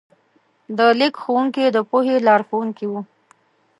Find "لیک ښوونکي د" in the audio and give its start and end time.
0.99-1.77